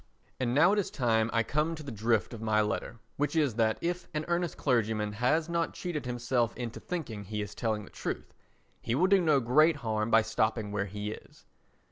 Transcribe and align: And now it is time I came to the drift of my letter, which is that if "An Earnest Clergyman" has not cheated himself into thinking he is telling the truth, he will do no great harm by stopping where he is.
And 0.39 0.55
now 0.55 0.73
it 0.73 0.79
is 0.79 0.89
time 0.89 1.29
I 1.31 1.43
came 1.43 1.75
to 1.75 1.83
the 1.83 1.91
drift 1.91 2.33
of 2.33 2.41
my 2.41 2.59
letter, 2.59 2.97
which 3.17 3.35
is 3.35 3.53
that 3.53 3.77
if 3.81 4.07
"An 4.15 4.25
Earnest 4.27 4.57
Clergyman" 4.57 5.11
has 5.11 5.47
not 5.47 5.75
cheated 5.75 6.07
himself 6.07 6.57
into 6.57 6.79
thinking 6.79 7.25
he 7.25 7.39
is 7.39 7.53
telling 7.53 7.83
the 7.83 7.91
truth, 7.91 8.33
he 8.81 8.95
will 8.95 9.05
do 9.05 9.21
no 9.21 9.39
great 9.39 9.75
harm 9.75 10.09
by 10.09 10.23
stopping 10.23 10.71
where 10.71 10.85
he 10.87 11.11
is. 11.11 11.45